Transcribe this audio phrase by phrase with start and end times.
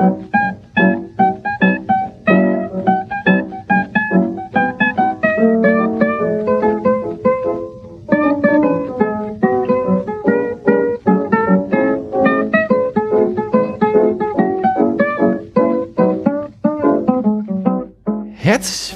[0.00, 0.16] Herzlich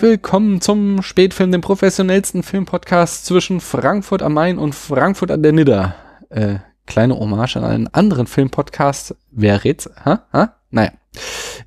[0.00, 5.94] willkommen zum Spätfilm, dem professionellsten Filmpodcast zwischen Frankfurt am Main und Frankfurt an der Nidder.
[6.30, 9.16] Äh, kleine Hommage an einen anderen Filmpodcast.
[9.30, 9.90] Wer rät's?
[10.02, 10.22] Ha?
[10.32, 10.54] Ha?
[10.74, 10.90] Naja.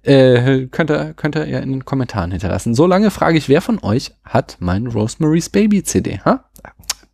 [0.04, 2.76] Äh, könnt, ihr, könnt ihr ja in den Kommentaren hinterlassen.
[2.76, 6.20] Solange frage ich, wer von euch hat mein Rosemary's Baby CD?
[6.26, 6.44] Ha?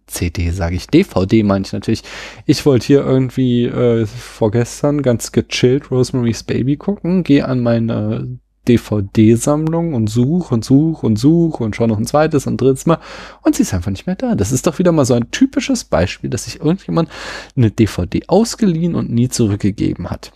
[0.07, 2.03] CD sage ich, DVD meine ich natürlich.
[2.45, 9.93] Ich wollte hier irgendwie äh, vorgestern ganz gechillt Rosemary's Baby gucken, gehe an meine DVD-Sammlung
[9.93, 12.99] und such und such und such und schau noch ein zweites und drittes Mal
[13.43, 14.35] und sie ist einfach nicht mehr da.
[14.35, 17.09] Das ist doch wieder mal so ein typisches Beispiel, dass sich irgendjemand
[17.55, 20.31] eine DVD ausgeliehen und nie zurückgegeben hat.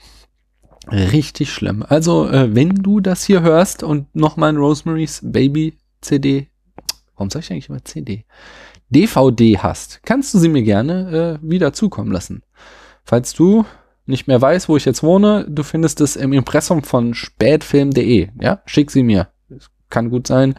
[0.92, 1.84] Richtig schlimm.
[1.88, 6.48] Also, äh, wenn du das hier hörst und noch mal ein Rosemary's Baby CD,
[7.16, 8.26] warum sag ich eigentlich immer CD?
[8.90, 12.44] DVD hast, kannst du sie mir gerne äh, wieder zukommen lassen.
[13.04, 13.66] Falls du
[14.06, 18.30] nicht mehr weiß, wo ich jetzt wohne, du findest es im Impressum von spätfilm.de.
[18.40, 19.28] Ja, schick sie mir.
[19.90, 20.56] Kann gut sein,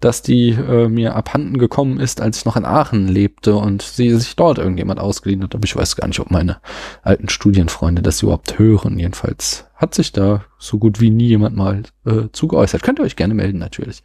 [0.00, 4.10] dass die äh, mir abhanden gekommen ist, als ich noch in Aachen lebte und sie
[4.10, 5.54] sich dort irgendjemand ausgeliehen hat.
[5.54, 6.58] Aber ich weiß gar nicht, ob meine
[7.02, 8.98] alten Studienfreunde das überhaupt hören.
[8.98, 12.82] Jedenfalls hat sich da so gut wie nie jemand mal äh, zugeäußert.
[12.82, 14.02] Könnt ihr euch gerne melden, natürlich.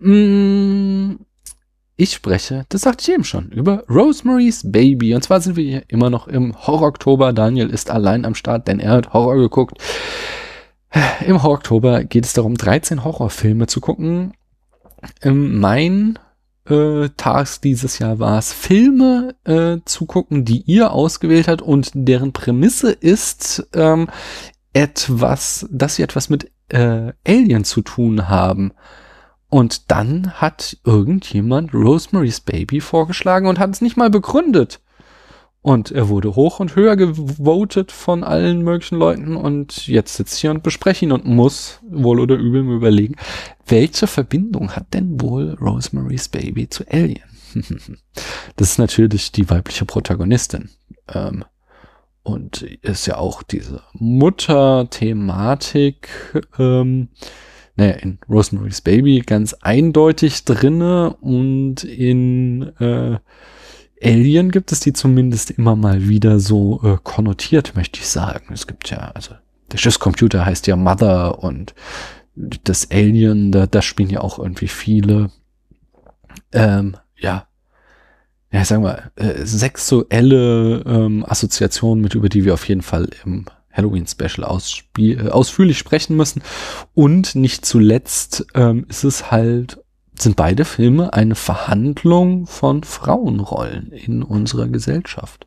[0.00, 1.16] Mm,
[2.00, 5.14] ich spreche, das sagte ich eben schon, über Rosemary's Baby.
[5.14, 7.32] Und zwar sind wir hier immer noch im Horror-Oktober.
[7.32, 9.78] Daniel ist allein am Start, denn er hat Horror geguckt.
[11.26, 14.32] Im Horror-Oktober geht es darum, 13 Horrorfilme zu gucken.
[15.22, 16.18] Ähm, mein
[16.68, 17.08] äh,
[17.62, 22.92] dieses Jahr war es, Filme äh, zu gucken, die ihr ausgewählt habt und deren Prämisse
[22.92, 24.08] ist ähm,
[24.72, 28.72] etwas, dass sie etwas mit äh, Alien zu tun haben.
[29.50, 34.80] Und dann hat irgendjemand Rosemary's Baby vorgeschlagen und hat es nicht mal begründet.
[35.60, 40.52] Und er wurde hoch und höher gewotet von allen möglichen Leuten und jetzt sitzt hier
[40.52, 43.16] und bespreche ihn und muss wohl oder übel mir überlegen,
[43.66, 47.24] welche Verbindung hat denn wohl Rosemary's Baby zu Alien?
[48.56, 50.70] das ist natürlich die weibliche Protagonistin.
[51.12, 51.44] Ähm,
[52.22, 56.08] und ist ja auch diese Mutter-Thematik.
[56.58, 57.08] Ähm,
[57.76, 63.18] naja, in Rosemary's Baby ganz eindeutig drinne und in äh,
[64.02, 68.52] Alien gibt es die zumindest immer mal wieder so äh, konnotiert, möchte ich sagen.
[68.52, 69.34] Es gibt ja, also
[69.72, 71.74] der Schiffscomputer heißt ja Mother und
[72.64, 75.30] das Alien, da, da spielen ja auch irgendwie viele,
[76.52, 77.48] ähm, ja,
[78.50, 83.44] ja, sagen wir, äh, sexuelle ähm, Assoziationen mit, über die wir auf jeden Fall im
[83.72, 84.60] Halloween-Special
[84.98, 86.42] äh, ausführlich sprechen müssen.
[86.94, 89.82] Und nicht zuletzt ähm, ist es halt,
[90.22, 95.46] sind beide Filme eine Verhandlung von Frauenrollen in unserer Gesellschaft.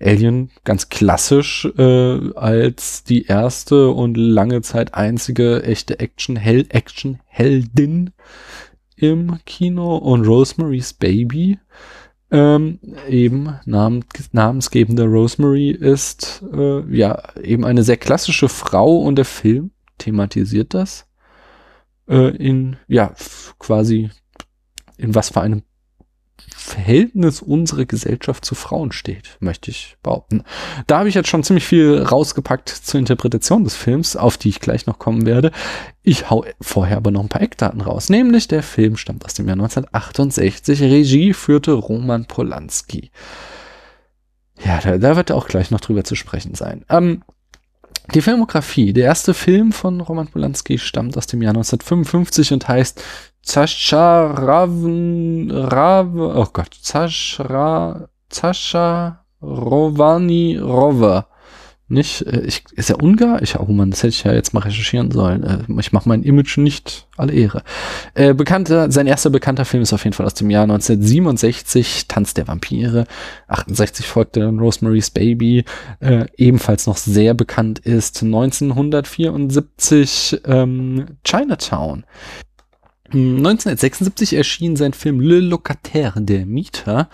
[0.00, 7.20] Alien ganz klassisch äh, als die erste und lange Zeit einzige echte Action Hell Action
[7.24, 8.10] Heldin
[8.96, 11.58] im Kino und Rosemary's Baby
[12.30, 19.24] ähm, eben namen, namensgebende Rosemary ist äh, ja eben eine sehr klassische Frau und der
[19.24, 21.05] Film thematisiert das
[22.08, 23.12] äh, in ja
[23.58, 24.10] quasi
[24.96, 25.62] in was für einem
[26.54, 30.42] Verhältnis unsere Gesellschaft zu Frauen steht, möchte ich behaupten.
[30.86, 34.60] Da habe ich jetzt schon ziemlich viel rausgepackt zur Interpretation des Films, auf die ich
[34.60, 35.52] gleich noch kommen werde.
[36.02, 38.08] Ich hau vorher aber noch ein paar Eckdaten raus.
[38.08, 40.82] Nämlich der Film stammt aus dem Jahr 1968.
[40.82, 43.10] Regie führte Roman Polanski.
[44.64, 46.84] Ja, da, da wird auch gleich noch drüber zu sprechen sein.
[46.88, 47.22] Ähm,
[48.14, 48.92] die Filmografie.
[48.92, 53.02] Der erste Film von Roman Polanski stammt aus dem Jahr 1955 und heißt
[53.42, 61.28] Zascha Raven, Rav, oh Gott, Zascha, Zascha Rovani Rover.
[61.88, 63.42] Nicht, äh, ich, ist er Ungar?
[63.42, 65.44] Ich, oh Mann, das hätte ich ja jetzt mal recherchieren sollen.
[65.44, 67.62] Äh, ich mache mein Image nicht alle Ehre.
[68.14, 72.34] Äh, bekannter, sein erster bekannter Film ist auf jeden Fall aus dem Jahr 1967, Tanz
[72.34, 73.06] der Vampire.
[73.46, 75.64] 68 folgte dann Rosemary's Baby,
[76.00, 82.04] äh, ebenfalls noch sehr bekannt ist 1974 ähm, Chinatown.
[83.12, 87.08] 1976 erschien sein Film Le Locataire, der Mieter.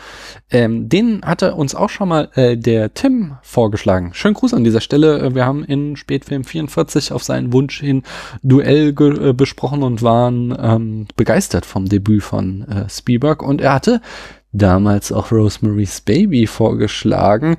[0.50, 4.12] Ähm, den hatte uns auch schon mal äh, der Tim vorgeschlagen.
[4.15, 5.19] Schönen Gruß an dieser Stelle.
[5.21, 8.03] Äh, wir haben in Spätfilm 44 auf seinen Wunsch hin
[8.43, 13.43] Duell äh, besprochen und waren ähm, begeistert vom Debüt von äh, Spielberg.
[13.43, 14.00] Und er hatte
[14.53, 17.56] damals auch Rosemary's Baby vorgeschlagen.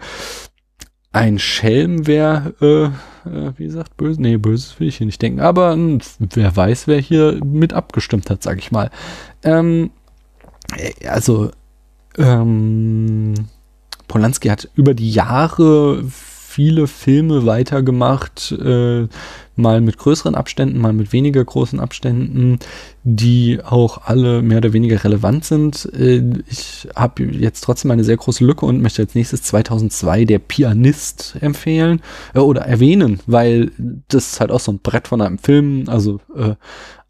[1.14, 4.22] Ein Schelm wäre, äh, äh, wie gesagt, böse.
[4.22, 5.40] Nee, böses will ich hier nicht denken.
[5.40, 8.90] Aber hm, wer weiß, wer hier mit abgestimmt hat, sag ich mal.
[9.44, 9.92] Ähm,
[10.76, 11.52] äh, also,
[12.18, 13.36] ähm,
[14.08, 16.04] Polanski hat über die Jahre
[16.54, 19.08] viele Filme weitergemacht, äh,
[19.56, 22.60] mal mit größeren Abständen, mal mit weniger großen Abständen,
[23.04, 25.90] die auch alle mehr oder weniger relevant sind.
[25.98, 30.40] Äh, ich habe jetzt trotzdem eine sehr große Lücke und möchte als nächstes 2002 Der
[30.40, 32.02] Pianist empfehlen
[32.36, 33.72] äh, oder erwähnen, weil
[34.10, 36.54] das ist halt auch so ein Brett von einem Film, also äh,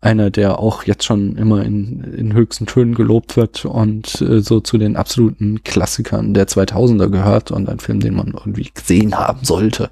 [0.04, 4.60] einer, der auch jetzt schon immer in, in höchsten Tönen gelobt wird und äh, so
[4.60, 9.44] zu den absoluten Klassikern der 2000er gehört und ein Film, den man irgendwie gesehen haben
[9.44, 9.92] sollte.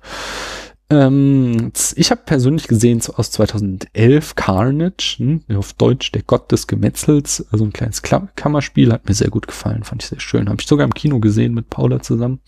[0.90, 7.46] Ähm, ich habe persönlich gesehen aus 2011 Carnage, hm, auf Deutsch der Gott des Gemetzels,
[7.50, 10.50] also ein kleines Klam Kammerspiel, hat mir sehr gut gefallen, fand ich sehr schön.
[10.50, 12.42] Habe ich sogar im Kino gesehen mit Paula zusammen.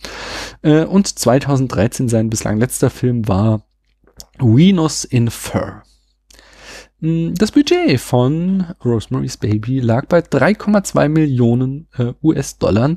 [0.62, 3.62] Äh, und 2013 sein bislang letzter Film war
[4.40, 5.84] Venus in Fur.
[7.04, 12.96] Hm, das Budget von Rosemary's Baby lag bei 3,2 Millionen äh, US-Dollar.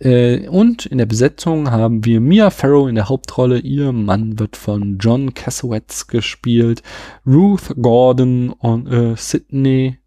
[0.00, 3.60] Äh, und in der Besetzung haben wir Mia Farrow in der Hauptrolle.
[3.60, 6.82] Ihr Mann wird von John Cassavetes gespielt.
[7.24, 9.98] Ruth Gordon und äh, Sydney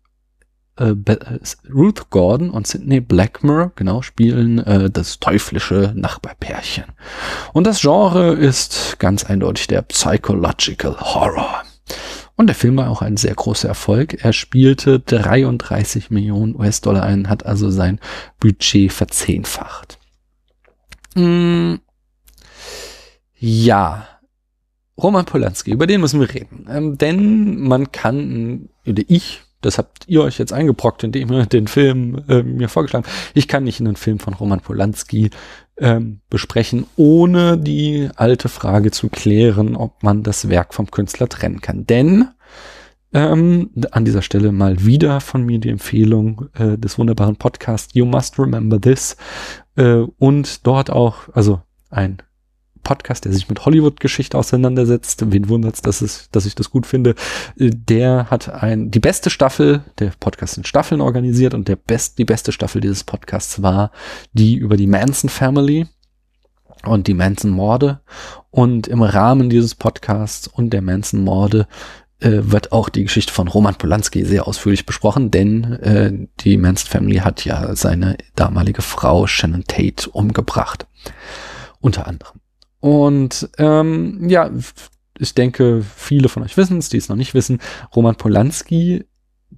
[0.78, 1.40] äh, äh,
[1.74, 6.86] Ruth Gordon und Sidney Blackmore, genau, spielen äh, das teuflische Nachbarpärchen.
[7.54, 11.64] Und das Genre ist ganz eindeutig der Psychological Horror.
[12.36, 14.24] Und der Film war auch ein sehr großer Erfolg.
[14.24, 18.00] Er spielte 33 Millionen US-Dollar ein, hat also sein
[18.40, 20.00] Budget verzehnfacht.
[21.16, 21.76] Mm,
[23.38, 24.08] ja,
[24.98, 26.68] Roman Polanski, über den müssen wir reden.
[26.70, 31.68] Ähm, denn man kann, oder ich, das habt ihr euch jetzt eingebrockt, indem ihr den
[31.68, 33.32] Film äh, mir vorgeschlagen habt.
[33.34, 35.30] Ich kann nicht einen Film von Roman Polanski
[35.78, 41.62] ähm, besprechen, ohne die alte Frage zu klären, ob man das Werk vom Künstler trennen
[41.62, 41.86] kann.
[41.88, 42.30] Denn
[43.14, 48.06] ähm, an dieser Stelle mal wieder von mir die Empfehlung äh, des wunderbaren Podcasts You
[48.06, 49.18] Must Remember This
[49.76, 52.18] äh, und dort auch, also ein
[52.84, 55.24] Podcast, der sich mit Hollywood-Geschichte auseinandersetzt.
[55.32, 57.16] Wen wundert's, dass es, dass ich das gut finde?
[57.58, 62.18] Äh, der hat ein, die beste Staffel, der Podcast in Staffeln organisiert und der best,
[62.18, 63.92] die beste Staffel dieses Podcasts war
[64.34, 65.88] die über die Manson Family
[66.86, 68.02] und die Manson-Morde.
[68.52, 71.68] Und im Rahmen dieses Podcasts und der Manson-Morde
[72.20, 76.90] äh, wird auch die Geschichte von Roman Polanski sehr ausführlich besprochen, denn äh, die Manson
[76.90, 80.88] Family hat ja seine damalige Frau Shannon Tate umgebracht.
[81.80, 82.40] Unter anderem.
[82.84, 84.52] Und ähm, ja,
[85.18, 87.60] ich denke, viele von euch wissen es, die es noch nicht wissen.
[87.96, 89.06] Roman Polanski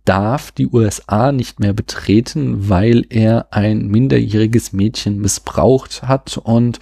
[0.03, 6.77] darf die USA nicht mehr betreten, weil er ein minderjähriges Mädchen missbraucht hat und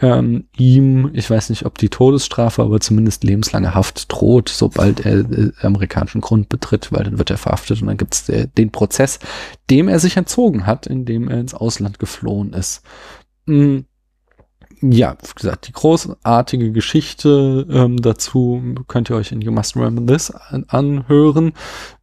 [0.00, 5.18] ähm, ihm, ich weiß nicht, ob die Todesstrafe, aber zumindest lebenslange Haft droht, sobald er
[5.20, 8.24] äh, amerikanischen Grund betritt, weil dann wird er verhaftet und dann gibt es
[8.58, 9.20] den Prozess,
[9.70, 12.82] dem er sich entzogen hat, indem er ins Ausland geflohen ist.
[13.46, 13.84] Mhm
[14.80, 20.12] ja, wie gesagt, die großartige Geschichte ähm, dazu könnt ihr euch in You Must Remember
[20.12, 21.52] This an anhören.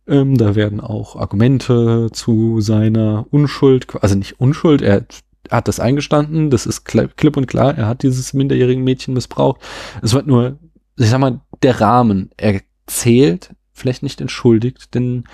[0.08, 5.06] Ähm, da werden auch Argumente zu seiner Unschuld, also nicht Unschuld, er
[5.50, 9.62] hat das eingestanden, das ist klipp und klar, er hat dieses minderjährige Mädchen missbraucht.
[10.02, 10.58] Es wird nur,
[10.98, 15.26] ich sag mal, der Rahmen erzählt, vielleicht nicht entschuldigt, denn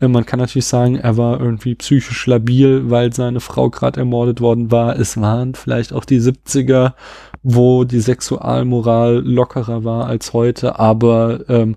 [0.00, 4.70] man kann natürlich sagen, er war irgendwie psychisch labil, weil seine Frau gerade ermordet worden
[4.70, 4.98] war.
[4.98, 6.94] Es waren vielleicht auch die 70er,
[7.42, 11.76] wo die Sexualmoral lockerer war als heute, aber ähm,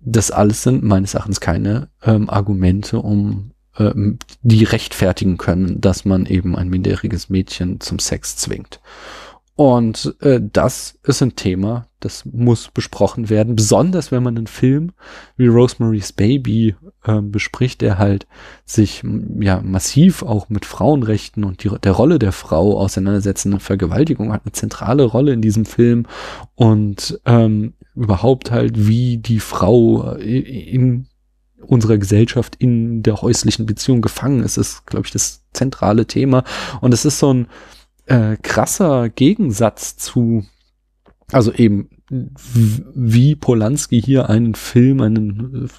[0.00, 6.26] das alles sind meines Erachtens keine ähm, Argumente, um ähm, die rechtfertigen können, dass man
[6.26, 8.80] eben ein minderjähriges Mädchen zum Sex zwingt.
[9.60, 14.92] Und äh, das ist ein Thema, das muss besprochen werden, besonders wenn man einen Film
[15.36, 18.26] wie Rosemary's Baby äh, bespricht, der halt
[18.64, 19.02] sich
[19.38, 23.60] ja massiv auch mit Frauenrechten und die, der Rolle der Frau auseinandersetzen.
[23.60, 26.06] Vergewaltigung hat eine zentrale Rolle in diesem Film
[26.54, 31.06] und ähm, überhaupt halt, wie die Frau äh, in
[31.66, 36.44] unserer Gesellschaft in der häuslichen Beziehung gefangen ist, ist, glaube ich, das zentrale Thema.
[36.80, 37.46] Und es ist so ein
[38.10, 40.44] äh, krasser Gegensatz zu,
[41.30, 45.70] also eben wie Polanski hier einen Film, einen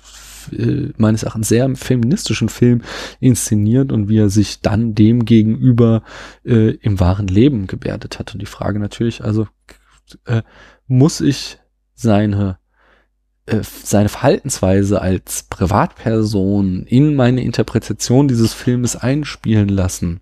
[0.58, 2.84] äh, meines Erachtens sehr feministischen Film
[3.20, 6.04] inszeniert und wie er sich dann dem gegenüber
[6.46, 8.34] äh, im wahren Leben gebärdet hat.
[8.34, 9.48] Und die Frage natürlich, also
[10.26, 10.42] äh,
[10.88, 11.60] muss ich
[11.96, 12.60] seine
[13.46, 20.22] äh, seine Verhaltensweise als Privatperson in meine Interpretation dieses Filmes einspielen lassen?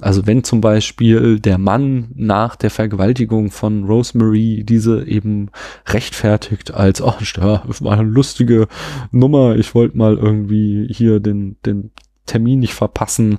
[0.00, 5.50] Also wenn zum Beispiel der Mann nach der Vergewaltigung von Rosemary diese eben
[5.86, 8.68] rechtfertigt als, ach, ja, war eine lustige
[9.10, 11.90] Nummer, ich wollte mal irgendwie hier den, den
[12.26, 13.38] Termin nicht verpassen,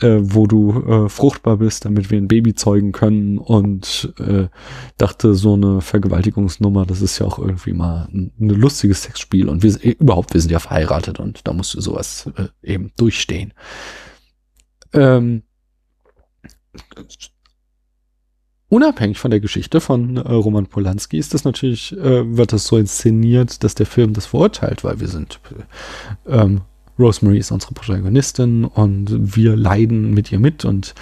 [0.00, 4.46] äh, wo du äh, fruchtbar bist, damit wir ein Baby zeugen können und äh,
[4.96, 9.64] dachte, so eine Vergewaltigungsnummer, das ist ja auch irgendwie mal ein, ein lustiges Sexspiel und
[9.64, 13.52] wir äh, überhaupt, wir sind ja verheiratet und da musst du sowas äh, eben durchstehen.
[14.92, 15.42] Ähm,
[18.68, 22.76] unabhängig von der Geschichte von äh, Roman Polanski ist das natürlich, äh, wird das so
[22.76, 25.40] inszeniert, dass der Film das verurteilt, weil wir sind
[26.26, 26.62] äh, ähm,
[26.98, 30.94] Rosemary ist unsere Protagonistin und wir leiden mit ihr mit und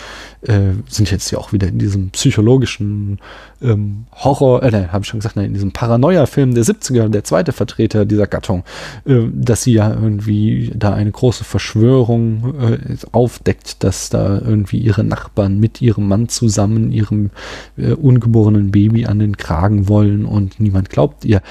[0.42, 3.18] äh, sind jetzt ja auch wieder in diesem psychologischen
[3.62, 7.52] ähm, Horror, äh, habe ich schon gesagt, nein, in diesem Paranoia-Film der 70er, der zweite
[7.52, 8.64] Vertreter dieser Gattung,
[9.04, 12.78] äh, dass sie ja irgendwie da eine große Verschwörung äh,
[13.12, 17.30] aufdeckt, dass da irgendwie ihre Nachbarn mit ihrem Mann zusammen ihrem
[17.76, 21.42] äh, ungeborenen Baby an den Kragen wollen und niemand glaubt ihr.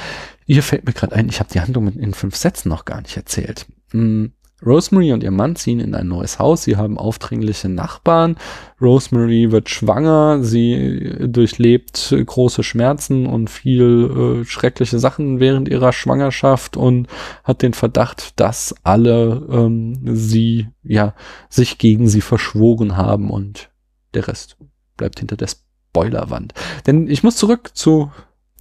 [0.48, 3.18] Hier fällt mir gerade ein, ich habe die Handlung in fünf Sätzen noch gar nicht
[3.18, 3.66] erzählt.
[3.92, 4.32] Hm,
[4.64, 6.64] Rosemary und ihr Mann ziehen in ein neues Haus.
[6.64, 8.38] Sie haben aufdringliche Nachbarn.
[8.82, 10.44] Rosemary wird schwanger.
[10.44, 17.08] Sie durchlebt große Schmerzen und viel äh, schreckliche Sachen während ihrer Schwangerschaft und
[17.44, 21.14] hat den Verdacht, dass alle ähm, sie, ja,
[21.50, 23.70] sich gegen sie verschworen haben und
[24.14, 24.58] der Rest
[24.96, 26.54] bleibt hinter der Spoilerwand.
[26.88, 28.10] Denn ich muss zurück zu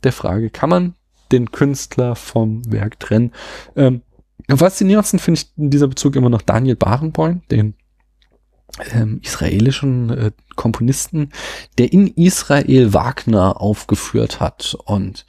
[0.03, 0.95] der Frage, kann man
[1.33, 3.33] den Künstler vom Werk trennen?
[3.77, 4.03] Ähm,
[4.49, 7.75] am faszinierendsten finde ich in dieser Bezug immer noch Daniel Barenboim, den
[8.93, 11.31] ähm, israelischen äh, Komponisten,
[11.79, 15.27] der in Israel Wagner aufgeführt hat und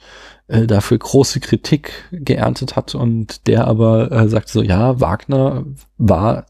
[0.48, 5.64] äh, dafür große Kritik geerntet hat und der aber äh, sagt so, ja, Wagner
[5.96, 6.46] war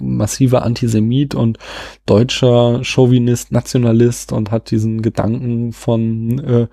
[0.00, 1.58] massiver Antisemit und
[2.06, 6.66] deutscher Chauvinist, Nationalist und hat diesen Gedanken von äh,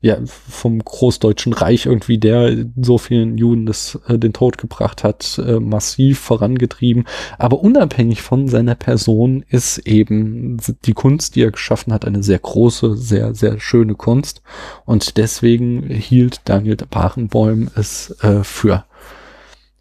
[0.00, 5.40] ja vom großdeutschen Reich irgendwie, der so vielen Juden das, äh, den Tod gebracht hat,
[5.44, 7.04] äh, massiv vorangetrieben.
[7.38, 12.38] Aber unabhängig von seiner Person ist eben die Kunst, die er geschaffen hat, eine sehr
[12.38, 14.42] große, sehr sehr schöne Kunst
[14.84, 18.84] und deswegen hielt Daniel Barenboim es äh, für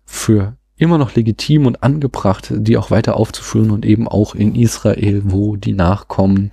[0.06, 5.22] für immer noch legitim und angebracht, die auch weiter aufzuführen und eben auch in Israel,
[5.26, 6.50] wo die Nachkommen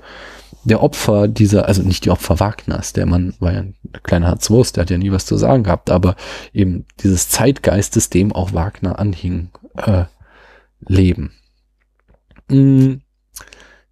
[0.64, 4.76] der Opfer dieser, also nicht die Opfer Wagners, der Mann war ja ein kleiner Harzwurst,
[4.76, 6.14] der hat ja nie was zu sagen gehabt, aber
[6.52, 10.04] eben dieses Zeitgeistes, dem auch Wagner anhing, äh,
[10.80, 11.32] leben.
[12.50, 13.00] Mhm.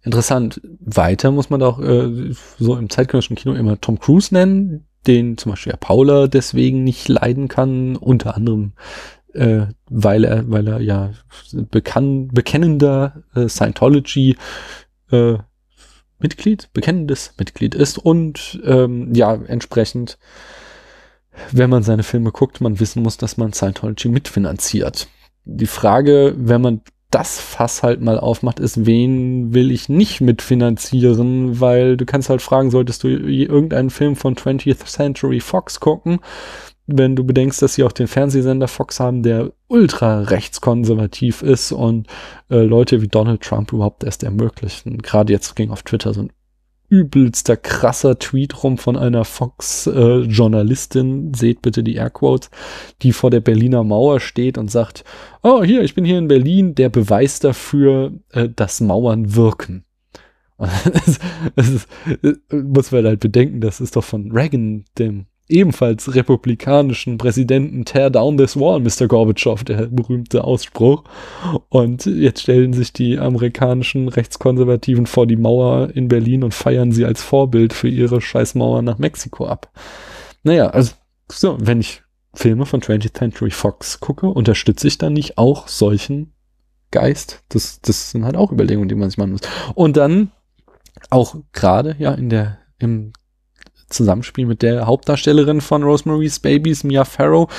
[0.03, 0.61] Interessant.
[0.79, 5.51] Weiter muss man auch äh, so im zeitgenössischen Kino immer Tom Cruise nennen, den zum
[5.51, 8.73] Beispiel ja Paula deswegen nicht leiden kann, unter anderem
[9.33, 11.11] äh, weil er, weil er ja
[11.71, 14.35] bekann, bekennender äh, Scientology
[15.11, 15.37] äh,
[16.19, 20.17] Mitglied, bekennendes Mitglied ist und ähm, ja, entsprechend,
[21.51, 25.07] wenn man seine Filme guckt, man wissen muss, dass man Scientology mitfinanziert.
[25.45, 26.81] Die Frage, wenn man
[27.11, 32.41] das Fass halt mal aufmacht, ist, wen will ich nicht mitfinanzieren, weil du kannst halt
[32.41, 36.19] fragen, solltest du irgendeinen Film von 20th Century Fox gucken
[36.87, 42.07] wenn du bedenkst, dass sie auch den Fernsehsender Fox haben, der ultra rechtskonservativ ist und
[42.49, 44.99] äh, Leute wie Donald Trump überhaupt erst ermöglichen.
[44.99, 46.31] Gerade jetzt ging auf Twitter so ein
[46.89, 52.49] übelster krasser Tweet rum von einer Fox-Journalistin, äh, seht bitte die Airquotes,
[53.01, 55.03] die vor der Berliner Mauer steht und sagt,
[55.43, 59.83] oh hier, ich bin hier in Berlin, der Beweis dafür, äh, dass Mauern wirken.
[60.57, 61.19] das,
[61.55, 61.89] das ist,
[62.23, 68.09] äh, muss man halt bedenken, das ist doch von Reagan, dem ebenfalls republikanischen Präsidenten Tear
[68.09, 69.07] down this wall, Mr.
[69.07, 71.03] Gorbatschow, der berühmte Ausspruch.
[71.69, 77.05] Und jetzt stellen sich die amerikanischen Rechtskonservativen vor die Mauer in Berlin und feiern sie
[77.05, 79.71] als Vorbild für ihre Scheißmauer nach Mexiko ab.
[80.43, 80.93] Naja, also
[81.31, 86.33] so, wenn ich Filme von 20th Century Fox gucke, unterstütze ich dann nicht auch solchen
[86.91, 87.43] Geist?
[87.49, 89.41] Das, das sind halt auch Überlegungen, die man sich machen muss.
[89.75, 90.31] Und dann
[91.09, 93.13] auch gerade ja in der im
[93.89, 97.49] Zusammenspiel mit der Hauptdarstellerin von Rosemary's Babies, Mia Farrow,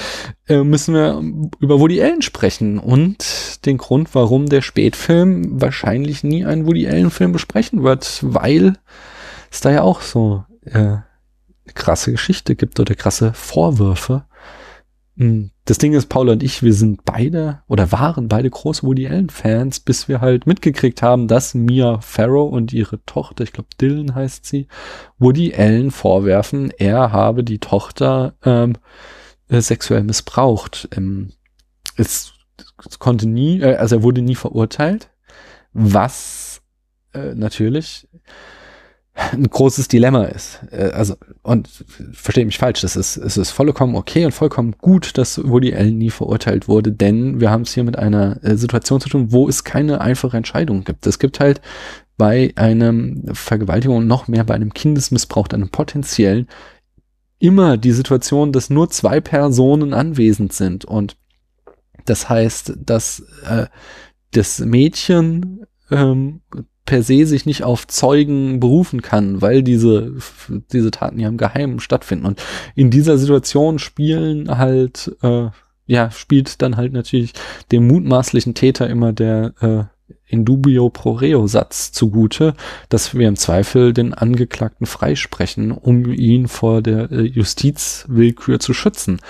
[0.47, 1.23] äh, müssen wir
[1.61, 2.79] über Woody Allen sprechen.
[2.79, 8.75] Und den Grund, warum der Spätfilm wahrscheinlich nie einen Woody Allen Film besprechen wird, weil
[9.51, 10.99] es da ja auch so äh,
[11.75, 14.25] krasse Geschichte gibt oder krasse Vorwürfe
[15.65, 19.31] das Ding ist, Paula und ich, wir sind beide oder waren beide große Woody Allen
[19.31, 24.15] Fans, bis wir halt mitgekriegt haben, dass Mia Farrow und ihre Tochter, ich glaube Dylan
[24.15, 24.69] heißt sie,
[25.19, 28.75] Woody Allen vorwerfen, er habe die Tochter ähm,
[29.49, 30.89] äh, sexuell missbraucht.
[30.97, 31.33] Ähm,
[31.97, 32.33] es,
[32.89, 35.11] es konnte nie, äh, also er wurde nie verurteilt,
[35.73, 36.63] was
[37.13, 38.07] äh, natürlich
[39.33, 40.61] ein großes Dilemma ist.
[40.71, 41.69] Äh, also, und
[42.13, 45.99] verstehe mich falsch, das ist, es ist vollkommen okay und vollkommen gut, dass Woody Allen
[45.99, 49.49] nie verurteilt wurde, denn wir haben es hier mit einer äh, Situation zu tun, wo
[49.49, 51.07] es keine einfache Entscheidung gibt.
[51.07, 51.61] Es gibt halt
[52.17, 56.49] bei einem Vergewaltigung noch mehr bei einem Kindesmissbrauch, einem potenziellen,
[57.39, 61.17] immer die Situation, dass nur zwei Personen anwesend sind und
[62.05, 63.67] das heißt, dass äh,
[64.33, 66.41] das Mädchen ähm,
[66.89, 70.15] per se sich nicht auf Zeugen berufen kann, weil diese,
[70.73, 72.25] diese Taten ja im Geheimen stattfinden.
[72.25, 72.43] Und
[72.75, 75.49] in dieser Situation spielen halt, äh,
[75.85, 77.35] ja, spielt dann halt natürlich
[77.71, 82.55] dem mutmaßlichen Täter immer der äh, in dubio pro reo Satz zugute,
[82.89, 89.21] dass wir im Zweifel den Angeklagten freisprechen, um ihn vor der äh, Justizwillkür zu schützen.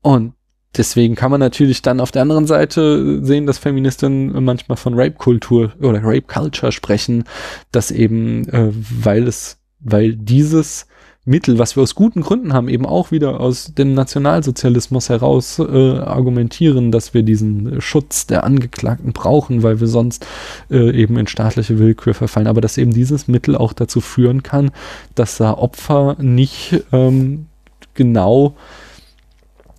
[0.00, 0.32] Und
[0.76, 5.72] deswegen kann man natürlich dann auf der anderen Seite sehen, dass Feministinnen manchmal von Rape-Kultur
[5.80, 7.24] oder Rape-Culture sprechen,
[7.72, 10.86] dass eben, äh, weil es, weil dieses
[11.26, 15.98] Mittel, was wir aus guten Gründen haben, eben auch wieder aus dem Nationalsozialismus heraus äh,
[15.98, 20.26] argumentieren, dass wir diesen Schutz der Angeklagten brauchen, weil wir sonst
[20.70, 22.46] äh, eben in staatliche Willkür verfallen.
[22.46, 24.70] Aber dass eben dieses Mittel auch dazu führen kann,
[25.14, 27.46] dass da Opfer nicht ähm,
[27.94, 28.54] genau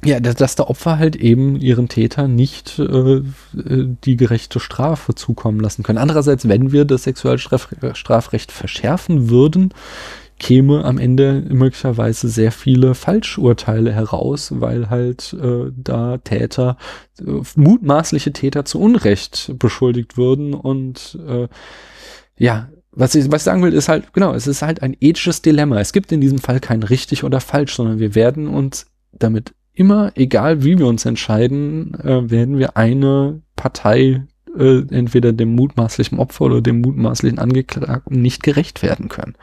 [0.04, 3.22] ja, dass, dass der Opfer halt eben ihren Täter nicht äh,
[3.54, 6.00] die gerechte Strafe zukommen lassen können.
[6.00, 9.74] Andererseits, wenn wir das Sexualstrafrecht verschärfen würden,
[10.40, 16.78] käme am Ende möglicherweise sehr viele Falschurteile heraus, weil halt äh, da Täter,
[17.20, 21.48] äh, mutmaßliche Täter zu Unrecht beschuldigt würden und äh,
[22.38, 25.44] ja, was ich, was ich sagen will, ist halt, genau, es ist halt ein ethisches
[25.44, 25.80] Dilemma.
[25.80, 30.12] Es gibt in diesem Fall kein richtig oder falsch, sondern wir werden uns damit immer,
[30.16, 34.26] egal wie wir uns entscheiden, äh, werden wir eine Partei
[34.58, 39.36] äh, entweder dem mutmaßlichen Opfer oder dem mutmaßlichen Angeklagten nicht gerecht werden können.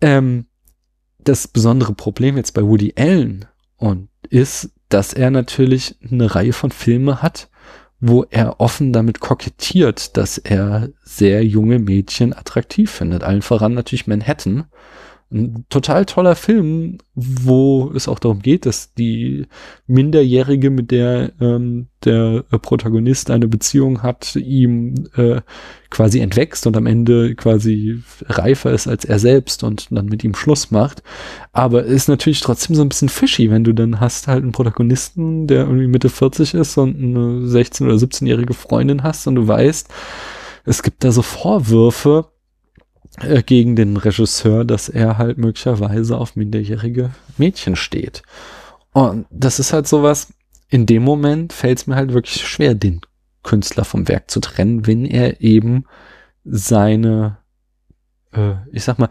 [0.00, 0.46] Ähm,
[1.18, 3.44] das besondere Problem jetzt bei Woody Allen
[3.76, 7.48] und ist, dass er natürlich eine Reihe von Filme hat,
[8.00, 13.22] wo er offen damit kokettiert, dass er sehr junge Mädchen attraktiv findet.
[13.22, 14.64] Allen voran natürlich Manhattan,
[15.32, 19.46] ein total toller Film, wo es auch darum geht, dass die
[19.86, 25.40] Minderjährige, mit der ähm, der Protagonist eine Beziehung hat, ihm äh,
[25.90, 30.34] quasi entwächst und am Ende quasi reifer ist als er selbst und dann mit ihm
[30.34, 31.02] Schluss macht.
[31.52, 35.46] Aber ist natürlich trotzdem so ein bisschen fishy, wenn du dann hast halt einen Protagonisten,
[35.46, 39.88] der irgendwie Mitte 40 ist und eine 16- oder 17-jährige Freundin hast und du weißt,
[40.64, 42.26] es gibt da so Vorwürfe,
[43.20, 48.22] äh, gegen den Regisseur, dass er halt möglicherweise auf minderjährige Mädchen steht.
[48.92, 50.32] Und das ist halt sowas,
[50.68, 53.00] in dem Moment fällt es mir halt wirklich schwer, den
[53.42, 55.84] Künstler vom Werk zu trennen, wenn er eben
[56.44, 57.38] seine,
[58.32, 59.10] äh, ich sag mal,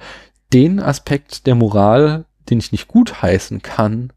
[0.54, 4.12] den Aspekt der Moral, den ich nicht gut heißen kann,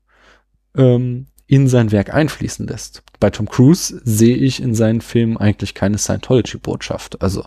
[0.76, 3.02] ähm, in sein Werk einfließen lässt.
[3.20, 7.20] Bei Tom Cruise sehe ich in seinen Filmen eigentlich keine Scientology-Botschaft.
[7.20, 7.44] Also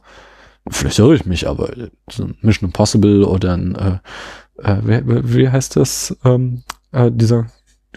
[0.69, 1.71] vielleicht irre ich mich, aber
[2.41, 3.97] Mission Impossible oder ein, äh,
[4.63, 7.47] äh, wie, wie heißt das, ähm, äh, dieser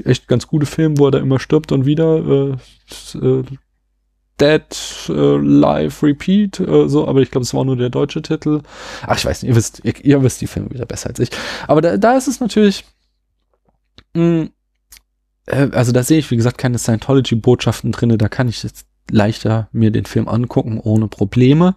[0.04, 3.44] echt ganz gute Film, wo er da immer stirbt und wieder äh, äh,
[4.40, 4.62] Dead
[5.08, 8.62] äh, Live Repeat, äh, so, aber ich glaube, es war nur der deutsche Titel.
[9.02, 11.30] Ach, ich weiß nicht, ihr wisst, ihr, ihr wisst die Filme wieder besser als ich.
[11.66, 12.84] Aber da, da ist es natürlich,
[14.14, 14.50] mh, mm,
[15.46, 18.16] äh, also da sehe ich, wie gesagt, keine Scientology-Botschaften drinne.
[18.16, 21.74] Da kann ich jetzt leichter mir den Film angucken ohne Probleme.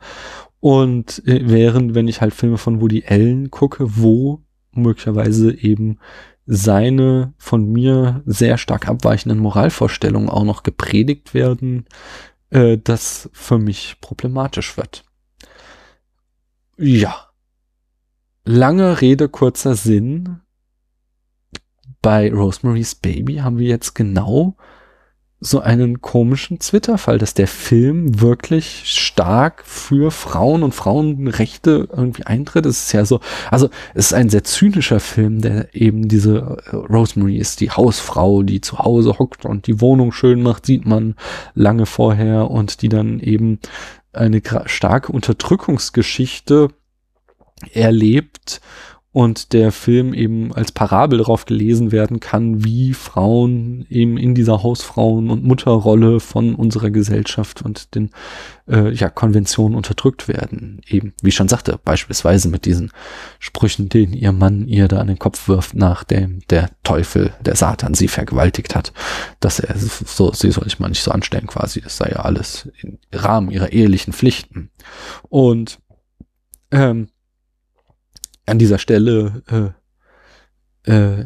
[0.61, 5.97] Und äh, während, wenn ich halt Filme von Woody Allen gucke, wo möglicherweise eben
[6.45, 11.85] seine von mir sehr stark abweichenden Moralvorstellungen auch noch gepredigt werden,
[12.51, 15.03] äh, das für mich problematisch wird.
[16.77, 17.27] Ja.
[18.45, 20.41] Lange Rede, kurzer Sinn.
[22.01, 24.57] Bei Rosemary's Baby haben wir jetzt genau
[25.43, 32.67] so einen komischen Twitter-Fall, dass der Film wirklich stark für Frauen und Frauenrechte irgendwie eintritt.
[32.67, 36.75] Es ist ja so, also es ist ein sehr zynischer Film, der eben diese äh,
[36.75, 41.15] Rosemary ist, die Hausfrau, die zu Hause hockt und die Wohnung schön macht, sieht man
[41.55, 43.59] lange vorher und die dann eben
[44.13, 46.67] eine starke Unterdrückungsgeschichte
[47.73, 48.61] erlebt
[49.13, 54.63] und der Film eben als Parabel darauf gelesen werden kann, wie Frauen eben in dieser
[54.63, 58.11] Hausfrauen- und Mutterrolle von unserer Gesellschaft und den
[58.69, 60.79] äh, ja, Konventionen unterdrückt werden.
[60.87, 62.91] Eben, wie ich schon sagte, beispielsweise mit diesen
[63.39, 67.93] Sprüchen, den ihr Mann ihr da an den Kopf wirft, nachdem der Teufel, der Satan
[67.93, 68.93] sie vergewaltigt hat,
[69.41, 72.69] dass er so, sie soll ich mal nicht so anstellen quasi, das sei ja alles
[72.81, 74.69] im Rahmen ihrer ehelichen Pflichten.
[75.27, 75.79] Und
[76.73, 77.09] Ähm,
[78.45, 79.73] an dieser Stelle
[80.85, 81.25] äh, äh,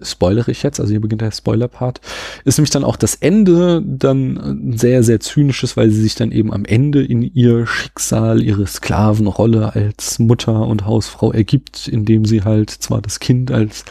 [0.00, 2.00] spoilere ich jetzt, also hier beginnt der Spoiler-Part,
[2.44, 6.52] ist nämlich dann auch das Ende dann sehr, sehr zynisches, weil sie sich dann eben
[6.52, 12.70] am Ende in ihr Schicksal, ihre Sklavenrolle als Mutter und Hausfrau ergibt, indem sie halt
[12.70, 13.84] zwar das Kind als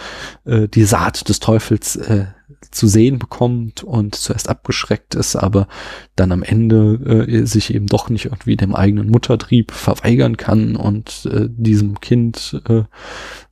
[0.46, 2.28] äh, die Saat des Teufels äh,
[2.72, 5.68] zu sehen bekommt und zuerst abgeschreckt ist, aber
[6.16, 11.28] dann am Ende äh, sich eben doch nicht irgendwie dem eigenen Muttertrieb verweigern kann und
[11.32, 12.84] äh, diesem Kind äh,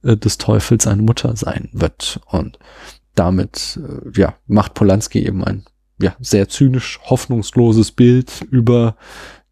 [0.04, 2.20] äh, des Teufels eine Mutter sein wird.
[2.28, 2.60] Und
[3.16, 5.66] damit äh, ja, macht Polanski eben ein
[6.02, 8.96] ja, sehr zynisch, hoffnungsloses Bild über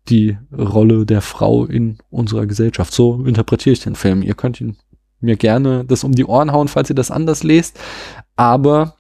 [0.10, 2.94] die Rolle der Frau in unserer Gesellschaft.
[2.94, 4.22] So interpretiere ich den Film.
[4.22, 4.78] Ihr könnt ihn
[5.22, 7.80] mir gerne das um die Ohren hauen, falls ihr das anders lest.
[8.36, 8.98] Aber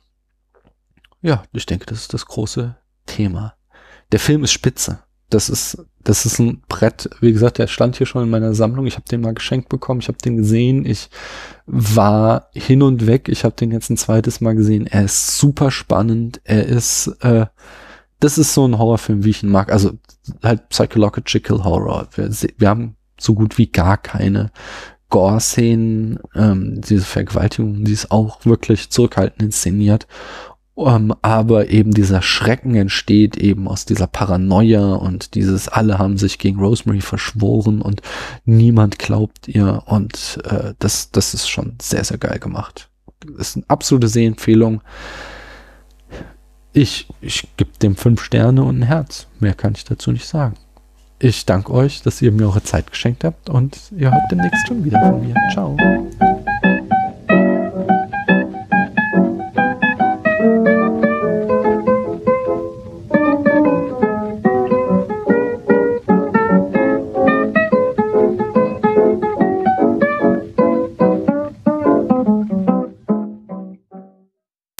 [1.23, 3.55] ja, ich denke, das ist das große Thema.
[4.12, 4.99] Der Film ist spitze.
[5.29, 7.09] Das ist, das ist ein Brett.
[7.19, 8.86] Wie gesagt, der stand hier schon in meiner Sammlung.
[8.86, 10.01] Ich habe den mal geschenkt bekommen.
[10.01, 10.86] Ich habe den gesehen.
[10.86, 11.09] Ich
[11.65, 13.29] war hin und weg.
[13.29, 14.86] Ich habe den jetzt ein zweites Mal gesehen.
[14.86, 16.41] Er ist super spannend.
[16.43, 17.47] Er ist, äh,
[18.19, 19.71] das ist so ein Horrorfilm, wie ich ihn mag.
[19.71, 19.93] Also
[20.43, 22.07] halt Psychological Horror.
[22.15, 24.51] Wir, wir haben so gut wie gar keine
[25.09, 26.19] Gore-Szenen.
[26.36, 30.05] Ähm, diese Vergewaltigung, die ist auch wirklich zurückhaltend inszeniert.
[30.75, 36.17] Um, ähm, aber eben dieser Schrecken entsteht eben aus dieser Paranoia und dieses alle haben
[36.17, 38.01] sich gegen Rosemary verschworen und
[38.45, 42.89] niemand glaubt ihr und äh, das, das ist schon sehr, sehr geil gemacht.
[43.19, 44.81] Das ist eine absolute Sehempfehlung.
[46.73, 49.27] Ich, ich gebe dem fünf Sterne und ein Herz.
[49.39, 50.55] Mehr kann ich dazu nicht sagen.
[51.19, 54.83] Ich danke euch, dass ihr mir eure Zeit geschenkt habt und ihr hört demnächst schon
[54.83, 55.36] wieder von mir.
[55.53, 55.77] Ciao.